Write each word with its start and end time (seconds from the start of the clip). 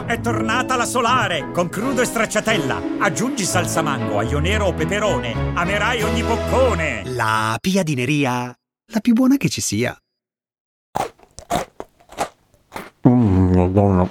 È 0.00 0.20
tornata 0.20 0.76
la 0.76 0.84
solare 0.84 1.50
con 1.52 1.68
crudo 1.68 2.00
e 2.00 2.04
stracciatella. 2.04 2.98
Aggiungi 2.98 3.44
salsa 3.44 3.82
mango, 3.82 4.18
aglio 4.18 4.38
nero 4.38 4.66
o 4.66 4.72
peperone. 4.72 5.52
Amerai 5.54 6.02
ogni 6.02 6.22
boccone. 6.22 7.02
La 7.14 7.56
piadineria, 7.60 8.54
la 8.92 9.00
più 9.00 9.12
buona 9.12 9.36
che 9.36 9.48
ci 9.48 9.60
sia. 9.60 9.96
Mm, 13.06 13.54
madonna. 13.54 14.08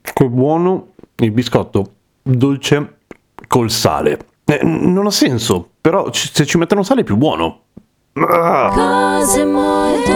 Che 0.00 0.28
buono 0.28 0.88
il 1.16 1.30
biscotto 1.30 1.94
dolce 2.22 2.98
col 3.46 3.70
sale. 3.70 4.18
Eh, 4.44 4.60
non 4.62 5.06
ha 5.06 5.10
senso, 5.10 5.70
però 5.80 6.12
se 6.12 6.46
ci 6.46 6.58
mettono 6.58 6.82
sale 6.82 7.00
è 7.00 7.04
più 7.04 7.16
buono. 7.16 7.62
Ah! 8.12 8.70
Cose 8.72 9.44
molto, 9.44 10.12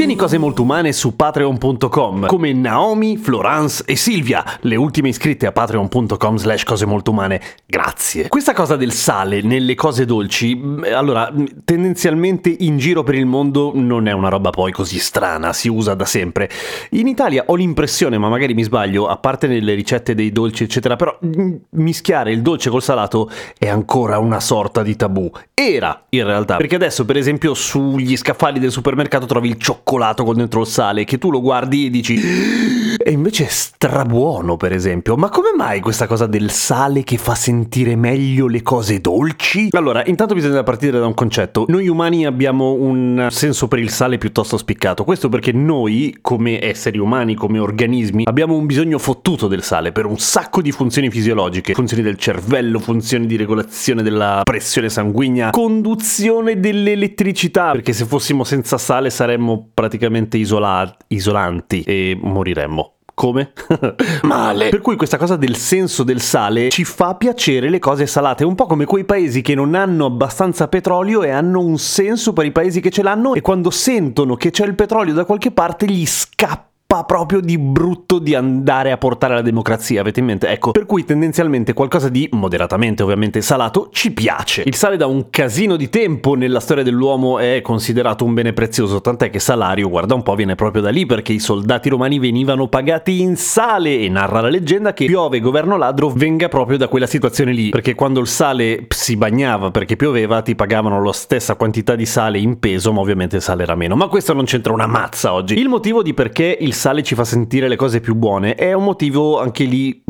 Sostieni 0.00 0.18
cose 0.18 0.38
molto 0.38 0.62
umane 0.62 0.94
su 0.94 1.14
patreon.com 1.14 2.24
come 2.24 2.54
Naomi, 2.54 3.18
Florence 3.18 3.82
e 3.84 3.96
Silvia, 3.96 4.42
le 4.60 4.74
ultime 4.76 5.10
iscritte 5.10 5.44
a 5.44 5.52
patreon.com 5.52 6.36
slash 6.36 6.64
cose 6.64 6.86
molto 6.86 7.10
umane. 7.10 7.38
Grazie. 7.66 8.28
Questa 8.28 8.54
cosa 8.54 8.76
del 8.76 8.92
sale 8.92 9.42
nelle 9.42 9.74
cose 9.74 10.06
dolci, 10.06 10.54
mh, 10.54 10.86
allora, 10.94 11.30
mh, 11.30 11.64
tendenzialmente 11.66 12.48
in 12.48 12.78
giro 12.78 13.02
per 13.02 13.14
il 13.14 13.26
mondo 13.26 13.72
non 13.74 14.08
è 14.08 14.12
una 14.12 14.30
roba 14.30 14.48
poi 14.48 14.72
così 14.72 14.98
strana, 14.98 15.52
si 15.52 15.68
usa 15.68 15.92
da 15.92 16.06
sempre. 16.06 16.48
In 16.92 17.06
Italia 17.06 17.44
ho 17.48 17.54
l'impressione, 17.54 18.16
ma 18.16 18.30
magari 18.30 18.54
mi 18.54 18.62
sbaglio, 18.62 19.06
a 19.06 19.18
parte 19.18 19.48
nelle 19.48 19.74
ricette 19.74 20.14
dei 20.14 20.32
dolci 20.32 20.62
eccetera, 20.62 20.96
però 20.96 21.14
mh, 21.20 21.54
mischiare 21.72 22.32
il 22.32 22.40
dolce 22.40 22.70
col 22.70 22.82
salato 22.82 23.28
è 23.58 23.68
ancora 23.68 24.18
una 24.18 24.40
sorta 24.40 24.82
di 24.82 24.96
tabù. 24.96 25.30
Era 25.52 26.06
in 26.08 26.24
realtà, 26.24 26.56
perché 26.56 26.76
adesso 26.76 27.04
per 27.04 27.18
esempio 27.18 27.52
sugli 27.52 28.16
scaffali 28.16 28.58
del 28.58 28.70
supermercato 28.70 29.26
trovi 29.26 29.48
il 29.48 29.58
cioccolato 29.58 29.88
con 30.24 30.36
dentro 30.36 30.60
il 30.60 30.66
sale, 30.66 31.04
che 31.04 31.18
tu 31.18 31.30
lo 31.30 31.40
guardi 31.40 31.86
e 31.86 31.90
dici... 31.90 32.98
E 33.02 33.12
invece 33.12 33.46
è 33.46 33.48
strabuono, 33.48 34.58
per 34.58 34.72
esempio. 34.72 35.16
Ma 35.16 35.30
come 35.30 35.52
mai 35.56 35.80
questa 35.80 36.06
cosa 36.06 36.26
del 36.26 36.50
sale 36.50 37.02
che 37.02 37.16
fa 37.16 37.34
sentire 37.34 37.96
meglio 37.96 38.46
le 38.46 38.60
cose 38.60 39.00
dolci? 39.00 39.68
Allora, 39.70 40.04
intanto 40.04 40.34
bisogna 40.34 40.62
partire 40.62 40.98
da 40.98 41.06
un 41.06 41.14
concetto. 41.14 41.64
Noi 41.68 41.88
umani 41.88 42.26
abbiamo 42.26 42.72
un 42.72 43.28
senso 43.30 43.68
per 43.68 43.78
il 43.78 43.88
sale 43.88 44.18
piuttosto 44.18 44.58
spiccato. 44.58 45.04
Questo 45.04 45.30
perché 45.30 45.50
noi, 45.50 46.18
come 46.20 46.62
esseri 46.62 46.98
umani, 46.98 47.34
come 47.34 47.58
organismi, 47.58 48.24
abbiamo 48.26 48.54
un 48.54 48.66
bisogno 48.66 48.98
fottuto 48.98 49.48
del 49.48 49.62
sale 49.62 49.92
per 49.92 50.04
un 50.04 50.18
sacco 50.18 50.60
di 50.60 50.70
funzioni 50.70 51.08
fisiologiche. 51.08 51.72
Funzioni 51.72 52.02
del 52.02 52.18
cervello, 52.18 52.78
funzioni 52.80 53.24
di 53.24 53.36
regolazione 53.36 54.02
della 54.02 54.42
pressione 54.44 54.90
sanguigna, 54.90 55.50
conduzione 55.50 56.60
dell'elettricità. 56.60 57.70
Perché 57.70 57.94
se 57.94 58.04
fossimo 58.04 58.44
senza 58.44 58.76
sale 58.76 59.08
saremmo 59.08 59.70
praticamente 59.72 60.36
isola- 60.36 60.94
isolanti 61.08 61.82
e 61.82 62.18
moriremmo. 62.20 62.96
Come? 63.20 63.52
Male. 64.22 64.70
Per 64.70 64.80
cui 64.80 64.96
questa 64.96 65.18
cosa 65.18 65.36
del 65.36 65.54
senso 65.54 66.04
del 66.04 66.22
sale 66.22 66.70
ci 66.70 66.84
fa 66.84 67.16
piacere 67.16 67.68
le 67.68 67.78
cose 67.78 68.06
salate, 68.06 68.44
un 68.44 68.54
po' 68.54 68.64
come 68.64 68.86
quei 68.86 69.04
paesi 69.04 69.42
che 69.42 69.54
non 69.54 69.74
hanno 69.74 70.06
abbastanza 70.06 70.68
petrolio 70.68 71.22
e 71.22 71.28
hanno 71.28 71.60
un 71.60 71.76
senso 71.76 72.32
per 72.32 72.46
i 72.46 72.50
paesi 72.50 72.80
che 72.80 72.88
ce 72.88 73.02
l'hanno 73.02 73.34
e 73.34 73.42
quando 73.42 73.68
sentono 73.68 74.36
che 74.36 74.50
c'è 74.50 74.64
il 74.64 74.74
petrolio 74.74 75.12
da 75.12 75.26
qualche 75.26 75.50
parte 75.50 75.84
gli 75.84 76.06
scappa 76.06 76.69
proprio 77.06 77.40
di 77.40 77.58
brutto 77.58 78.18
di 78.18 78.34
andare 78.34 78.90
a 78.90 78.98
portare 78.98 79.34
la 79.34 79.42
democrazia, 79.42 80.00
avete 80.00 80.20
in 80.20 80.26
mente? 80.26 80.48
Ecco, 80.48 80.72
per 80.72 80.86
cui 80.86 81.04
tendenzialmente 81.04 81.72
qualcosa 81.72 82.08
di 82.08 82.28
moderatamente 82.32 83.02
ovviamente 83.02 83.40
salato 83.40 83.88
ci 83.92 84.12
piace. 84.12 84.62
Il 84.66 84.74
sale 84.74 84.96
da 84.96 85.06
un 85.06 85.30
casino 85.30 85.76
di 85.76 85.88
tempo 85.88 86.34
nella 86.34 86.60
storia 86.60 86.82
dell'uomo 86.82 87.38
è 87.38 87.60
considerato 87.62 88.24
un 88.24 88.34
bene 88.34 88.52
prezioso, 88.52 89.00
tant'è 89.00 89.30
che 89.30 89.38
salario, 89.38 89.88
guarda 89.88 90.14
un 90.14 90.22
po', 90.22 90.34
viene 90.34 90.54
proprio 90.54 90.82
da 90.82 90.90
lì 90.90 91.06
perché 91.06 91.32
i 91.32 91.38
soldati 91.38 91.88
romani 91.88 92.18
venivano 92.18 92.68
pagati 92.68 93.20
in 93.20 93.36
sale 93.36 93.98
e 93.98 94.08
narra 94.08 94.40
la 94.40 94.48
leggenda 94.48 94.92
che 94.92 95.06
piove 95.06 95.40
governo 95.40 95.76
ladro 95.76 96.08
venga 96.08 96.48
proprio 96.48 96.76
da 96.76 96.88
quella 96.88 97.06
situazione 97.06 97.52
lì, 97.52 97.70
perché 97.70 97.94
quando 97.94 98.20
il 98.20 98.26
sale 98.26 98.86
si 98.88 99.16
bagnava 99.16 99.70
perché 99.70 99.96
pioveva 99.96 100.42
ti 100.42 100.54
pagavano 100.54 101.02
la 101.02 101.12
stessa 101.12 101.54
quantità 101.54 101.94
di 101.94 102.06
sale 102.06 102.38
in 102.38 102.58
peso, 102.58 102.92
ma 102.92 103.00
ovviamente 103.00 103.36
il 103.36 103.42
sale 103.42 103.62
era 103.62 103.74
meno. 103.74 103.96
Ma 103.96 104.08
questo 104.08 104.32
non 104.32 104.44
c'entra 104.44 104.72
una 104.72 104.86
mazza 104.86 105.32
oggi. 105.32 105.58
Il 105.58 105.68
motivo 105.68 106.02
di 106.02 106.14
perché 106.14 106.56
il 106.60 106.74
sale 106.80 107.02
ci 107.02 107.14
fa 107.14 107.24
sentire 107.24 107.68
le 107.68 107.76
cose 107.76 108.00
più 108.00 108.14
buone. 108.14 108.54
È 108.54 108.72
un 108.72 108.84
motivo 108.84 109.38
anche 109.38 109.64
lì 109.64 110.02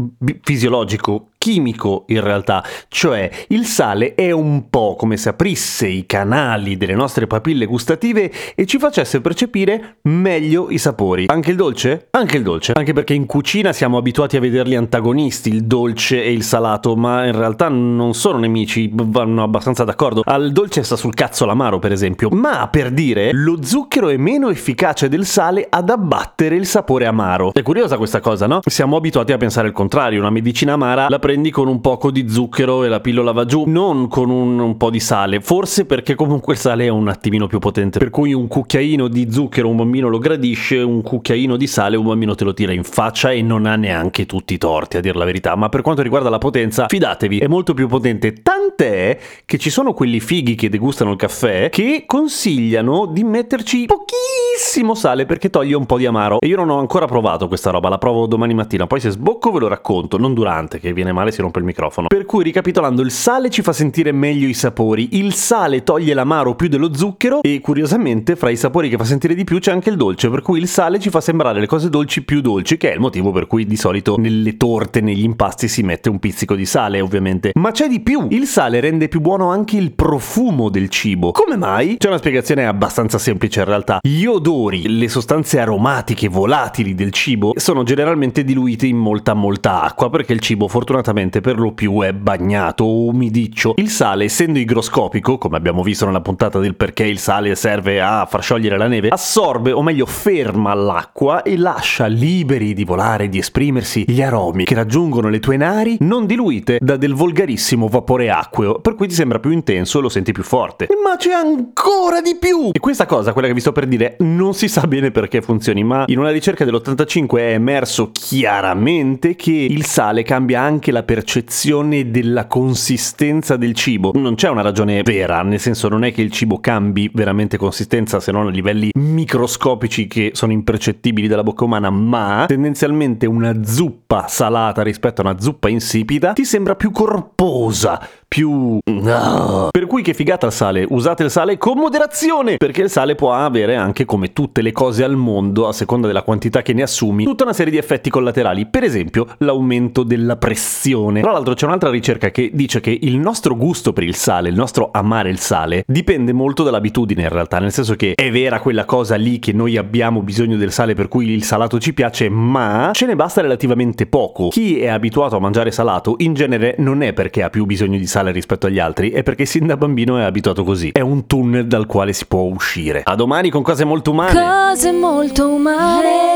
fisiologico, 0.43 1.30
chimico 1.41 2.05
in 2.09 2.21
realtà, 2.21 2.63
cioè 2.89 3.31
il 3.49 3.65
sale 3.65 4.15
è 4.15 4.31
un 4.31 4.69
po' 4.69 4.95
come 4.95 5.17
se 5.17 5.31
aprisse 5.31 5.87
i 5.87 6.05
canali 6.05 6.77
delle 6.77 6.95
nostre 6.95 7.27
papille 7.27 7.65
gustative 7.65 8.31
e 8.55 8.67
ci 8.67 8.79
facesse 8.79 9.23
percepire 9.23 9.97
meglio 10.03 10.69
i 10.69 10.77
sapori. 10.77 11.25
Anche 11.29 11.51
il 11.51 11.57
dolce? 11.57 12.09
Anche 12.11 12.37
il 12.37 12.43
dolce, 12.43 12.73
anche 12.75 12.93
perché 12.93 13.15
in 13.15 13.25
cucina 13.25 13.73
siamo 13.73 13.97
abituati 13.97 14.37
a 14.37 14.41
vederli 14.41 14.77
antagonisti, 14.77 15.49
il 15.49 15.65
dolce 15.65 16.23
e 16.23 16.31
il 16.31 16.43
salato, 16.43 16.95
ma 16.95 17.25
in 17.25 17.35
realtà 17.35 17.69
non 17.71 18.13
sono 18.13 18.37
nemici, 18.37 18.91
vanno 18.93 19.43
abbastanza 19.43 19.85
d'accordo. 19.85 20.21
Al 20.27 20.53
dolce 20.53 20.83
sta 20.83 20.97
sul 20.97 21.15
cazzo 21.15 21.47
l'amaro, 21.47 21.79
per 21.79 21.93
esempio, 21.93 22.29
ma 22.29 22.69
per 22.69 22.91
dire, 22.91 23.31
lo 23.33 23.63
zucchero 23.63 24.11
è 24.11 24.19
meno 24.19 24.51
efficace 24.51 25.09
del 25.09 25.25
sale 25.25 25.67
ad 25.71 25.89
abbattere 25.89 26.55
il 26.55 26.67
sapore 26.67 27.07
amaro. 27.07 27.55
È 27.55 27.63
curiosa 27.63 27.97
questa 27.97 28.21
cosa, 28.21 28.47
no? 28.47 28.61
Siamo 28.63 28.97
abituati 28.97 29.33
a 29.33 29.39
pensare 29.39 29.69
il 29.69 29.73
contrario, 29.73 30.21
una 30.21 30.29
medicina 30.29 30.75
amara 30.75 31.07
la 31.09 31.19
prendi 31.31 31.53
con 31.53 31.69
un 31.69 31.81
poco 31.81 32.11
di 32.11 32.29
zucchero 32.29 32.83
e 32.83 32.89
la 32.89 32.99
pillola 32.99 33.31
va 33.31 33.45
giù, 33.45 33.63
non 33.65 34.09
con 34.09 34.31
un, 34.31 34.59
un 34.59 34.77
po' 34.77 34.91
di 34.91 34.99
sale, 34.99 35.41
forse 35.41 35.85
perché 35.85 36.17
comunque 36.17 36.55
il 36.55 36.59
sale 36.59 36.87
è 36.87 36.89
un 36.89 37.07
attimino 37.07 37.47
più 37.47 37.61
potente, 37.61 38.01
per 38.01 38.11
cui 38.11 38.33
un 38.33 38.49
cucchiaino 38.49 39.07
di 39.07 39.31
zucchero 39.31 39.69
un 39.69 39.77
bambino 39.77 40.09
lo 40.09 40.19
gradisce, 40.19 40.79
un 40.79 41.03
cucchiaino 41.03 41.57
di 41.57 41.69
sale 41.69 41.97
un 41.97 42.05
bambino 42.05 42.35
te 42.35 42.43
lo 42.43 42.53
tira 42.53 42.73
in 42.73 42.83
faccia 42.83 43.31
e 43.31 43.43
non 43.43 43.67
ha 43.67 43.77
neanche 43.77 44.27
tutti 44.27 44.55
i 44.55 44.59
torti, 44.59 44.97
a 44.97 45.01
dir 45.01 45.15
la 45.15 45.25
verità, 45.25 45.55
ma 45.55 45.69
per 45.69 45.83
quanto 45.83 46.03
riguarda 46.03 46.31
la 46.31 46.39
potenza, 46.39 46.87
fidatevi, 46.89 47.39
è 47.39 47.47
molto 47.47 47.75
più 47.75 47.87
potente, 47.87 48.33
tant'è 48.33 49.17
che 49.45 49.57
ci 49.57 49.71
sono 49.71 49.93
quelli 49.93 50.19
fighi 50.19 50.57
che 50.57 50.69
degustano 50.69 51.13
il 51.13 51.17
caffè 51.17 51.69
che 51.71 52.03
consigliano 52.07 53.07
di 53.07 53.23
metterci 53.23 53.87
pochissimo 53.87 54.97
sale 54.97 55.27
perché 55.27 55.49
toglie 55.49 55.77
un 55.77 55.87
po' 55.87 55.97
di 55.97 56.07
amaro. 56.07 56.41
E 56.41 56.49
io 56.49 56.57
non 56.57 56.71
ho 56.71 56.81
ancora 56.81 57.07
provato 57.07 57.47
questa 57.47 57.71
roba, 57.71 57.89
la 57.89 57.99
provo 57.99 58.27
domani 58.27 58.53
mattina, 58.53 58.89
poi 58.89 58.99
se 58.99 59.11
sbocco 59.11 59.53
ve 59.53 59.61
lo 59.61 59.69
racconto, 59.69 60.19
non 60.19 60.35
durante 60.35 60.81
che 60.81 60.93
viene 60.93 61.13
male 61.13 61.20
si 61.29 61.43
rompe 61.43 61.59
il 61.59 61.67
microfono. 61.67 62.07
Per 62.07 62.25
cui 62.25 62.43
ricapitolando, 62.43 63.03
il 63.03 63.11
sale 63.11 63.51
ci 63.51 63.61
fa 63.61 63.73
sentire 63.73 64.13
meglio 64.13 64.49
i 64.49 64.55
sapori, 64.55 65.19
il 65.19 65.35
sale 65.35 65.83
toglie 65.83 66.15
l'amaro 66.15 66.55
più 66.55 66.69
dello 66.69 66.95
zucchero 66.95 67.43
e 67.43 67.61
curiosamente 67.61 68.37
fra 68.37 68.49
i 68.49 68.57
sapori 68.57 68.89
che 68.89 68.97
fa 68.97 69.05
sentire 69.05 69.35
di 69.35 69.45
più 69.45 69.59
c'è 69.59 69.71
anche 69.71 69.91
il 69.91 69.97
dolce, 69.97 70.31
per 70.31 70.41
cui 70.41 70.59
il 70.59 70.67
sale 70.67 70.99
ci 70.99 71.11
fa 71.11 71.21
sembrare 71.21 71.61
le 71.61 71.67
cose 71.67 71.91
dolci 71.91 72.25
più 72.25 72.41
dolci, 72.41 72.79
che 72.79 72.91
è 72.91 72.95
il 72.95 73.01
motivo 73.01 73.31
per 73.31 73.47
cui 73.47 73.67
di 73.67 73.77
solito 73.77 74.17
nelle 74.17 74.57
torte, 74.57 75.03
negli 75.03 75.23
impasti 75.23 75.69
si 75.69 75.83
mette 75.83 76.09
un 76.09 76.19
pizzico 76.19 76.55
di 76.55 76.65
sale, 76.65 77.01
ovviamente. 77.01 77.51
Ma 77.55 77.71
c'è 77.71 77.89
di 77.89 78.01
più, 78.01 78.27
il 78.31 78.47
sale 78.47 78.81
rende 78.81 79.09
più 79.09 79.21
buono 79.21 79.51
anche 79.51 79.77
il 79.77 79.93
profumo 79.93 80.71
del 80.71 80.89
cibo. 80.89 81.33
Come 81.33 81.57
mai? 81.57 81.97
C'è 81.99 82.09
una 82.09 82.19
spiegazione 82.19 82.67
abbastanza 82.67 83.19
semplice 83.19 83.61
in 83.61 83.67
realtà. 83.67 83.99
Gli 84.01 84.25
odori, 84.25 84.97
le 84.97 85.09
sostanze 85.09 85.61
aromatiche 85.61 86.29
volatili 86.29 86.95
del 86.95 87.13
cibo 87.13 87.53
sono 87.57 87.83
generalmente 87.83 88.45
diluite 88.45 88.87
in 88.87 88.97
molta 88.97 89.35
molta 89.35 89.83
acqua 89.83 90.09
perché 90.09 90.33
il 90.33 90.41
cibo 90.41 90.67
fortunatamente 90.67 91.10
per 91.13 91.59
lo 91.59 91.73
più 91.73 92.03
è 92.03 92.13
bagnato 92.13 92.85
o 92.85 93.07
umidiccio. 93.07 93.75
Il 93.77 93.91
sale, 93.91 94.25
essendo 94.25 94.59
igroscopico, 94.59 95.39
come 95.39 95.57
abbiamo 95.57 95.83
visto 95.83 96.07
nella 96.07 96.21
puntata 96.21 96.59
del 96.59 96.77
perché 96.77 97.05
il 97.05 97.19
sale 97.19 97.55
serve 97.57 98.01
a 98.01 98.27
far 98.27 98.43
sciogliere 98.43 98.77
la 98.77 98.87
neve, 98.87 99.09
assorbe 99.09 99.73
o 99.73 99.83
meglio 99.83 100.07
ferma 100.07 100.73
l'acqua 100.73 101.43
e 101.43 101.57
lascia 101.57 102.07
liberi 102.07 102.75
di 102.75 102.85
volare 102.85 103.25
e 103.25 103.29
di 103.29 103.39
esprimersi 103.39 104.05
gli 104.07 104.23
aromi 104.23 104.65
che 104.65 104.75
raggiungono 104.75 105.29
le 105.29 105.41
tue 105.41 105.57
nari 105.57 105.97
non 106.01 106.27
diluite 106.27 106.79
da 106.81 106.97
del 106.97 107.15
volgarissimo 107.15 107.89
vapore 107.89 108.31
acqueo, 108.31 108.79
per 108.79 108.95
cui 108.95 109.09
ti 109.09 109.15
sembra 109.15 109.41
più 109.41 109.51
intenso 109.51 109.99
e 109.99 110.03
lo 110.03 110.09
senti 110.09 110.33
più 110.33 110.45
forte. 110.45 110.89
Ma 111.03 111.17
c'è 111.17 111.33
ancora 111.33 112.21
di 112.21 112.37
più! 112.39 112.71
E 112.73 112.79
questa 112.79 113.07
cosa, 113.07 113.33
quella 113.33 113.49
che 113.49 113.55
vi 113.55 113.61
sto 113.61 113.73
per 113.73 113.87
dire, 113.87 114.17
non 114.21 114.55
si 114.55 114.69
sa 114.69 114.87
bene 114.87 115.11
perché 115.11 115.43
funzioni, 115.43 115.83
ma 115.83 116.05
in 116.07 116.19
una 116.19 116.31
ricerca 116.31 116.65
dell'85 116.65 117.39
è 117.39 117.53
emerso 117.53 118.11
chiaramente 118.13 119.35
che 119.35 119.51
il 119.51 119.85
sale 119.85 120.23
cambia 120.23 120.61
anche 120.61 120.93
la 120.93 121.00
la 121.01 121.03
percezione 121.03 122.11
della 122.11 122.47
consistenza 122.47 123.57
del 123.57 123.75
cibo. 123.75 124.13
Non 124.15 124.35
c'è 124.35 124.49
una 124.49 124.61
ragione 124.61 125.03
vera, 125.03 125.43
nel 125.43 125.59
senso 125.59 125.89
non 125.89 126.05
è 126.05 126.13
che 126.13 126.21
il 126.21 126.31
cibo 126.31 126.61
cambi 126.61 127.11
veramente 127.13 127.57
consistenza 127.57 128.21
se 128.21 128.33
non 128.33 128.47
a 128.47 128.51
livelli 128.51 128.91
microscopici 128.95 130.07
che 130.07 130.31
sono 130.35 130.53
impercettibili 130.53 131.27
dalla 131.27 131.43
bocca 131.43 131.65
umana, 131.65 131.91
ma 131.91 132.45
tendenzialmente 132.47 133.27
una 133.27 133.65
zuppa 133.65 134.27
salata 134.29 134.83
rispetto 134.83 135.23
a 135.23 135.31
una 135.31 135.41
zuppa 135.41 135.69
insipida 135.69 136.33
ti 136.35 136.45
sembra 136.45 136.75
più 136.77 136.91
corposa, 136.91 138.01
più... 138.31 138.79
Ah. 139.07 139.69
Per 139.73 139.87
cui 139.89 140.03
che 140.03 140.15
figata 140.15 140.47
il 140.47 140.53
sale, 140.53 140.87
usate 140.89 141.25
il 141.25 141.31
sale 141.31 141.59
con 141.59 141.77
moderazione, 141.77 142.59
perché 142.59 142.83
il 142.83 142.89
sale 142.89 143.17
può 143.17 143.33
avere 143.33 143.75
anche 143.75 144.05
come 144.05 144.33
tutte 144.33 144.63
le 144.63 144.71
cose 144.71 145.03
al 145.03 145.17
mondo, 145.17 145.67
a 145.67 145.73
seconda 145.73 146.07
della 146.07 146.23
quantità 146.23 146.63
che 146.63 146.73
ne 146.73 146.83
assumi, 146.83 147.25
tutta 147.25 147.43
una 147.43 147.53
serie 147.53 147.73
di 147.73 147.79
effetti 147.79 148.09
collaterali, 148.09 148.67
per 148.67 148.85
esempio 148.85 149.27
l'aumento 149.39 150.05
della 150.05 150.37
pressione. 150.37 151.23
Tra 151.23 151.33
l'altro 151.33 151.55
c'è 151.55 151.67
un'altra 151.67 151.91
ricerca 151.91 152.31
che 152.31 152.51
dice 152.53 152.79
che 152.79 152.97
il 153.01 153.19
nostro 153.19 153.57
gusto 153.57 153.93
per 153.93 154.05
il 154.05 154.15
sale, 154.15 154.49
il 154.49 154.55
nostro 154.55 154.91
amare 154.93 155.29
il 155.29 155.41
sale, 155.41 155.83
dipende 155.85 156.33
molto 156.33 156.63
dall'abitudine 156.63 157.23
in 157.23 157.31
realtà, 157.31 157.59
nel 157.59 157.73
senso 157.73 157.97
che 157.97 158.13
è 158.15 158.31
vera 158.31 158.61
quella 158.61 158.85
cosa 158.85 159.17
lì 159.17 159.41
che 159.41 159.53
noi 159.53 159.77
abbiamo 159.77 160.23
bisogno 160.23 160.57
del 160.57 160.71
sale 160.71 160.95
per 160.95 161.09
cui 161.09 161.29
il 161.31 161.43
salato 161.43 161.81
ci 161.81 161.93
piace, 161.93 162.29
ma 162.29 162.91
ce 162.93 163.07
ne 163.07 163.17
basta 163.17 163.41
relativamente 163.41 164.07
poco. 164.07 164.51
Chi 164.51 164.81
è 164.81 164.87
abituato 164.87 165.35
a 165.35 165.41
mangiare 165.41 165.73
salato 165.73 166.15
in 166.19 166.35
genere 166.35 166.77
non 166.79 167.03
è 167.03 167.13
perché 167.13 167.43
ha 167.43 167.51
più 167.51 167.65
bisogno 167.65 167.99
di 167.99 168.07
sale 168.07 168.20
rispetto 168.29 168.67
agli 168.67 168.79
altri, 168.79 169.11
è 169.11 169.23
perché 169.23 169.47
sin 169.47 169.67
da 169.67 169.79
bambino 169.79 170.19
è 170.19 170.23
abituato 170.23 170.63
così. 170.65 170.91
È 170.91 171.01
un 171.01 171.27
tunnel 171.27 171.67
dal 171.67 171.87
quale 171.87 172.13
si 172.13 172.27
può 172.27 172.43
uscire. 172.43 173.01
A 173.05 173.15
domani 173.15 173.49
con 173.49 173.63
cose 173.63 173.85
molto 173.85 174.11
umane. 174.11 174.33
Cose 174.33 174.93
molto 174.93 175.49
umane. 175.49 176.29